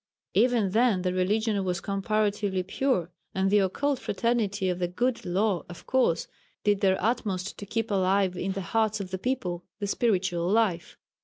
Even 0.33 0.71
then 0.71 1.03
the 1.03 1.13
religion 1.13 1.63
was 1.63 1.79
comparatively 1.79 2.63
pure, 2.63 3.11
and 3.35 3.51
the 3.51 3.59
occult 3.59 3.99
fraternity 3.99 4.67
of 4.67 4.79
the 4.79 4.87
"Good 4.87 5.27
Law" 5.27 5.63
of 5.69 5.85
course 5.85 6.27
did 6.63 6.81
their 6.81 6.97
utmost 6.99 7.55
to 7.59 7.67
keep 7.67 7.91
alive 7.91 8.35
in 8.35 8.53
the 8.53 8.61
hearts 8.61 8.99
of 8.99 9.11
the 9.11 9.19
people 9.19 9.63
the 9.77 9.85
spiritual 9.85 10.49
life. 10.49 10.97